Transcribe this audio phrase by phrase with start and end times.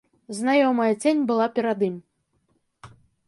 [0.37, 1.95] Знаёмая цень была перад ім.